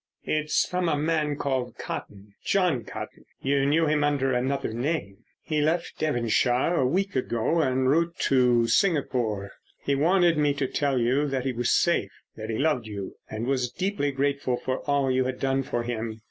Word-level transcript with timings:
"It's 0.25 0.67
from 0.67 0.89
a 0.89 0.97
man 0.97 1.35
called 1.35 1.77
Cotton, 1.77 2.33
John 2.43 2.85
Cotton. 2.85 3.23
You 3.43 3.67
knew 3.67 3.85
him 3.85 4.03
under 4.03 4.33
another 4.33 4.73
name. 4.73 5.25
He 5.43 5.61
left 5.61 5.99
Devonshire 5.99 6.73
a 6.73 6.87
week 6.87 7.15
ago 7.15 7.61
en 7.61 7.85
route 7.85 8.15
for 8.19 8.67
Singapore. 8.67 9.51
He 9.85 9.93
wanted 9.93 10.39
me 10.39 10.55
to 10.55 10.65
tell 10.65 10.97
you 10.99 11.27
that 11.27 11.45
he 11.45 11.53
was 11.53 11.69
safe, 11.71 12.09
that 12.35 12.49
he 12.49 12.57
loved 12.57 12.87
you, 12.87 13.13
and 13.29 13.45
was 13.45 13.69
deeply 13.69 14.11
grateful 14.11 14.57
for 14.57 14.79
all 14.89 15.11
you 15.11 15.25
had 15.25 15.39
done 15.39 15.61
for 15.61 15.83
him." 15.83 16.19